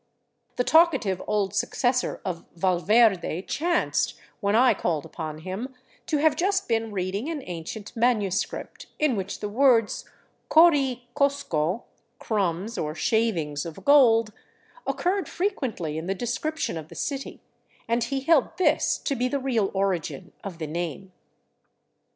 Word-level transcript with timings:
The 0.55 0.63
talkative 0.63 1.21
old 1.27 1.53
successor 1.53 2.21
of 2.25 2.43
Valverde 2.55 3.43
chanced, 3.43 4.15
when 4.39 4.55
I 4.55 4.73
called 4.73 5.05
upon 5.05 5.41
him, 5.41 5.75
to 6.07 6.17
have 6.17 6.35
just 6.35 6.67
been 6.67 6.91
reading 6.91 7.29
an 7.29 7.43
ancient 7.45 7.95
manuscript 7.95 8.87
in 8.97 9.15
which 9.15 9.41
the 9.41 9.47
words 9.47 10.05
ccori 10.49 11.01
ccoscco 11.15 11.83
(crumbs 12.17 12.79
or 12.79 12.95
shavings 12.95 13.63
of 13.63 13.85
gold), 13.85 14.33
occurred 14.87 15.29
frequently 15.29 15.99
in 15.99 16.07
the 16.07 16.15
de 16.15 16.25
scription 16.25 16.79
of 16.79 16.87
the 16.87 16.95
city, 16.95 17.43
and 17.87 18.05
he 18.05 18.21
held 18.21 18.57
this 18.57 18.97
to 18.97 19.13
be 19.15 19.27
the 19.27 19.39
real 19.39 19.69
origin 19.75 20.31
of 20.43 20.57
the 20.57 20.65
name. 20.65 21.11